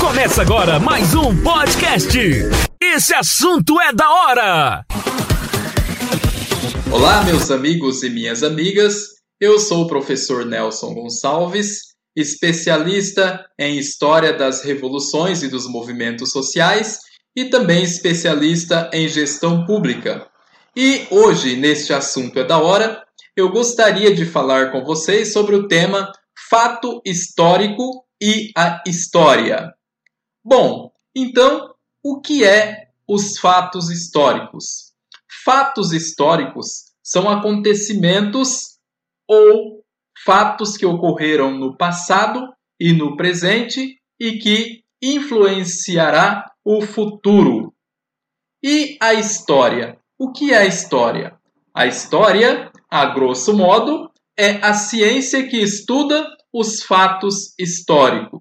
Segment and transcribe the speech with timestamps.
[0.00, 2.18] Começa agora mais um podcast.
[2.80, 4.84] Esse assunto é da hora.
[6.90, 9.18] Olá, meus amigos e minhas amigas.
[9.40, 17.00] Eu sou o professor Nelson Gonçalves, especialista em história das revoluções e dos movimentos sociais
[17.36, 20.26] e também especialista em gestão pública.
[20.76, 23.04] E hoje, neste assunto é da hora,
[23.36, 26.10] eu gostaria de falar com vocês sobre o tema
[26.48, 29.72] fato histórico e a história.
[30.44, 34.92] Bom, então, o que é os fatos históricos?
[35.44, 38.78] Fatos históricos são acontecimentos
[39.26, 39.84] ou
[40.24, 47.72] fatos que ocorreram no passado e no presente e que influenciará o futuro.
[48.62, 49.98] E a história?
[50.18, 51.38] O que é a história?
[51.72, 58.40] A história, a grosso modo, é a ciência que estuda os fatos históricos.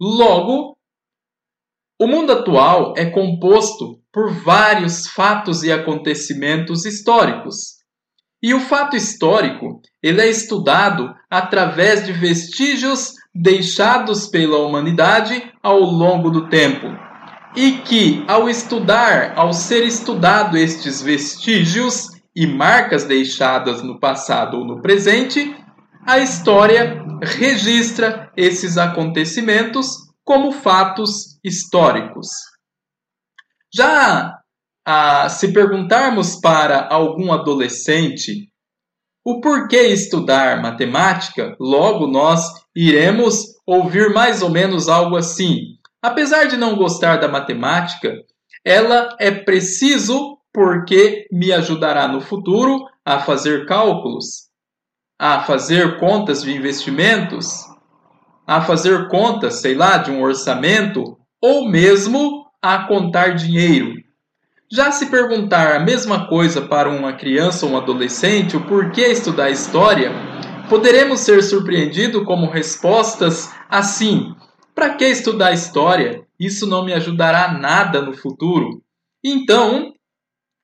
[0.00, 0.76] Logo,
[2.00, 7.74] o mundo atual é composto por vários fatos e acontecimentos históricos.
[8.42, 16.30] E o fato histórico, ele é estudado através de vestígios deixados pela humanidade ao longo
[16.30, 16.86] do tempo.
[17.56, 24.64] E que, ao estudar, ao ser estudado estes vestígios e marcas deixadas no passado ou
[24.64, 25.56] no presente,
[26.06, 32.28] a história registra esses acontecimentos como fatos históricos.
[33.74, 34.38] Já
[34.86, 38.48] ah, se perguntarmos para algum adolescente
[39.24, 45.78] o porquê estudar matemática, logo nós iremos ouvir mais ou menos algo assim.
[46.02, 48.14] Apesar de não gostar da matemática,
[48.62, 54.43] ela é preciso porque me ajudará no futuro a fazer cálculos,
[55.18, 57.64] a fazer contas de investimentos,
[58.46, 63.94] a fazer contas, sei lá, de um orçamento ou mesmo a contar dinheiro.
[64.70, 69.50] Já se perguntar a mesma coisa para uma criança ou um adolescente, o porquê estudar
[69.50, 70.10] história,
[70.68, 74.34] poderemos ser surpreendidos como respostas assim:
[74.74, 76.26] para que estudar história?
[76.38, 78.82] Isso não me ajudará nada no futuro.
[79.22, 79.92] Então,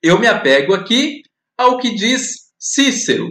[0.03, 1.22] eu me apego aqui
[1.56, 3.31] ao que diz Cícero.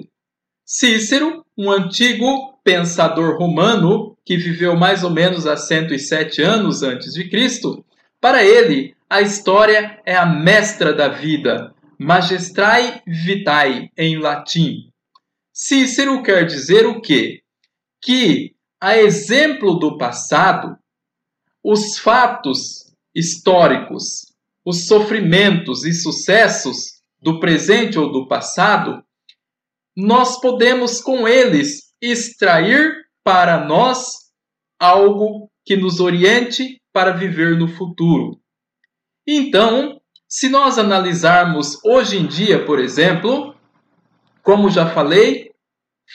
[0.71, 7.27] Cícero, um antigo pensador romano que viveu mais ou menos há 107 anos antes de
[7.27, 7.83] Cristo,
[8.21, 14.91] para ele, a história é a mestra da vida, magistrae vitae em latim.
[15.51, 17.41] Cícero quer dizer o quê?
[17.99, 20.77] Que, a exemplo do passado,
[21.63, 29.03] os fatos históricos, os sofrimentos e sucessos do presente ou do passado,
[29.99, 34.13] nós podemos com eles extrair para nós
[34.79, 38.39] algo que nos oriente para viver no futuro.
[39.27, 43.53] Então, se nós analisarmos hoje em dia, por exemplo,
[44.41, 45.51] como já falei,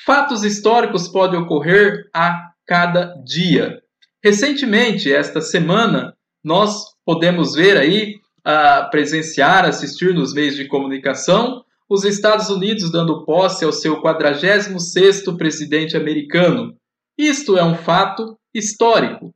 [0.06, 3.82] fatos históricos podem ocorrer a cada dia.
[4.24, 8.14] Recentemente, esta semana, nós podemos ver aí,
[8.46, 15.36] uh, presenciar, assistir nos meios de comunicação, os Estados Unidos dando posse ao seu 46º
[15.36, 16.76] presidente americano.
[17.16, 19.34] Isto é um fato histórico.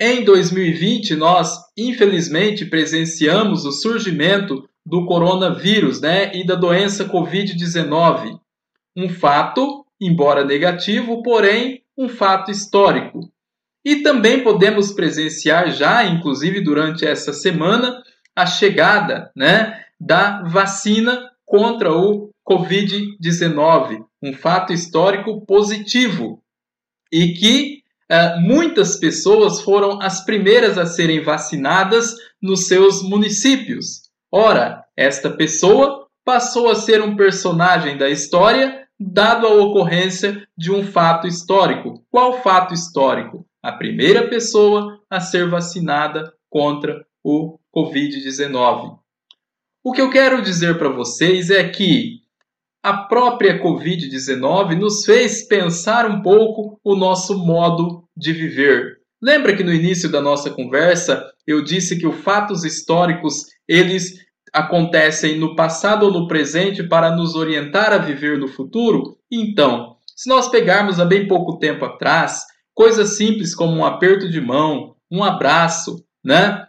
[0.00, 8.38] Em 2020, nós, infelizmente, presenciamos o surgimento do coronavírus né, e da doença Covid-19.
[8.96, 13.28] Um fato, embora negativo, porém um fato histórico.
[13.84, 18.02] E também podemos presenciar já, inclusive durante essa semana,
[18.36, 26.42] a chegada né, da vacina contra o Covid-19, um fato histórico positivo
[27.10, 27.82] e que
[28.12, 34.02] uh, muitas pessoas foram as primeiras a serem vacinadas nos seus municípios.
[34.30, 40.84] Ora, esta pessoa passou a ser um personagem da história dado a ocorrência de um
[40.84, 42.04] fato histórico.
[42.10, 43.46] Qual fato histórico?
[43.62, 48.98] A primeira pessoa a ser vacinada contra o Covid-19.
[49.88, 52.20] O que eu quero dizer para vocês é que
[52.82, 58.98] a própria Covid-19 nos fez pensar um pouco o nosso modo de viver.
[59.20, 64.12] Lembra que no início da nossa conversa eu disse que os fatos históricos eles
[64.52, 69.16] acontecem no passado ou no presente para nos orientar a viver no futuro?
[69.32, 72.42] Então, se nós pegarmos há bem pouco tempo atrás,
[72.74, 76.67] coisas simples como um aperto de mão, um abraço, né?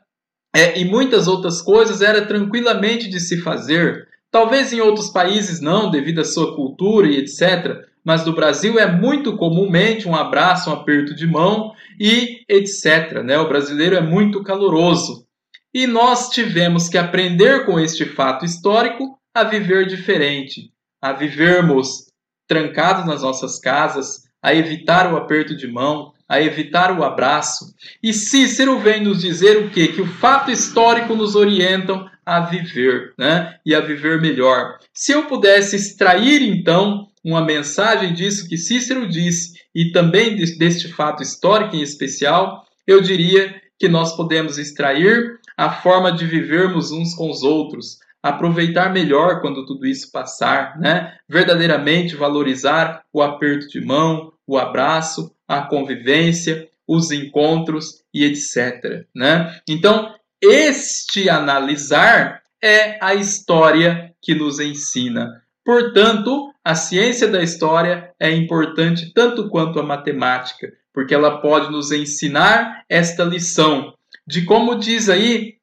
[0.56, 4.08] É, e muitas outras coisas era tranquilamente de se fazer.
[4.32, 7.84] Talvez em outros países não, devido à sua cultura e etc.
[8.04, 13.24] mas no Brasil é muito comumente um abraço, um aperto de mão e etc.
[13.24, 13.38] Né?
[13.38, 15.26] O brasileiro é muito caloroso.
[15.74, 22.08] E nós tivemos que aprender com este fato histórico a viver diferente, a vivermos
[22.48, 27.74] trancados nas nossas casas, a evitar o aperto de mão, a evitar o abraço.
[28.04, 29.88] E Cícero vem nos dizer o quê?
[29.88, 33.56] Que o fato histórico nos orientam a viver, né?
[33.66, 34.78] E a viver melhor.
[34.94, 41.24] Se eu pudesse extrair então uma mensagem disso que Cícero disse e também deste fato
[41.24, 47.30] histórico em especial, eu diria que nós podemos extrair a forma de vivermos uns com
[47.30, 51.16] os outros, aproveitar melhor quando tudo isso passar, né?
[51.28, 59.60] Verdadeiramente valorizar o aperto de mão, o abraço, a convivência, os encontros e etc, né?
[59.68, 65.42] Então, este analisar é a história que nos ensina.
[65.66, 71.92] Portanto, a ciência da história é importante tanto quanto a matemática, porque ela pode nos
[71.92, 73.94] ensinar esta lição
[74.28, 75.56] de como diz aí,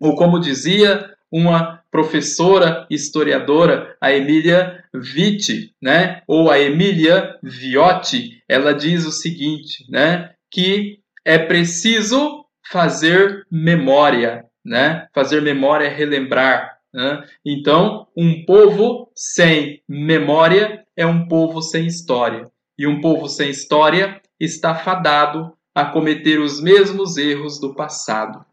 [0.00, 6.22] ou como dizia uma professora historiadora, a Emília Vitti, né?
[6.28, 10.30] Ou a Emília Viotti, ela diz o seguinte, né?
[10.48, 15.08] Que é preciso fazer memória, né?
[15.12, 16.78] Fazer memória é relembrar.
[16.92, 17.24] Né?
[17.44, 22.48] Então, um povo sem memória é um povo sem história.
[22.78, 28.46] E um povo sem história está fadado a cometer os mesmos erros do passado.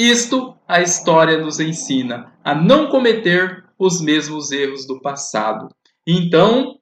[0.00, 5.74] Isto a história nos ensina, a não cometer os mesmos erros do passado.
[6.06, 6.78] Então,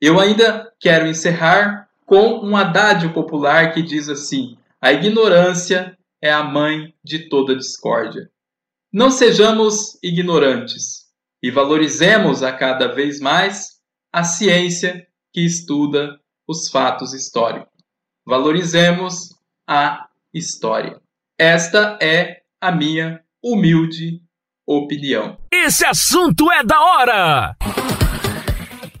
[0.00, 6.44] eu ainda quero encerrar com um adágio popular que diz assim: a ignorância é a
[6.44, 8.30] mãe de toda discórdia.
[8.92, 11.06] Não sejamos ignorantes
[11.42, 13.80] e valorizemos a cada vez mais
[14.12, 17.72] a ciência que estuda os fatos históricos.
[18.24, 19.36] Valorizemos
[19.66, 21.00] a história.
[21.40, 24.20] Esta é a minha humilde
[24.66, 25.38] opinião.
[25.50, 27.56] Esse assunto é da hora!